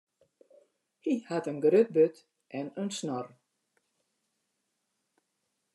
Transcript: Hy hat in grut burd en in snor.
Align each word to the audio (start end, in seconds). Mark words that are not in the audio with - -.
Hy 1.03 1.13
hat 1.27 1.49
in 1.51 1.59
grut 1.65 1.89
burd 1.95 2.15
en 2.59 2.67
in 2.81 2.89
snor. 2.97 3.27